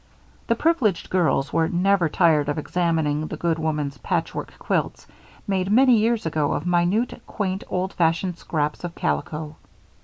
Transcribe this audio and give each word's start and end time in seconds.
The 0.47 0.55
privileged 0.55 1.11
girls 1.11 1.53
were 1.53 1.69
never 1.69 2.09
tired 2.09 2.49
of 2.49 2.57
examining 2.57 3.27
the 3.27 3.37
good 3.37 3.59
woman's 3.59 3.99
patchwork 3.99 4.57
quilts, 4.57 5.05
made 5.45 5.71
many 5.71 5.95
years 5.95 6.25
ago 6.25 6.53
of 6.53 6.65
minute, 6.65 7.21
quaint, 7.27 7.63
old 7.69 7.93
fashioned 7.93 8.39
scraps 8.39 8.83
of 8.83 8.95
calico. 8.95 9.57